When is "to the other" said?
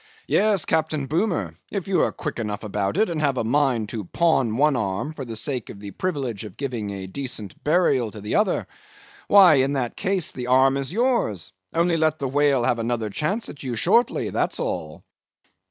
8.09-8.65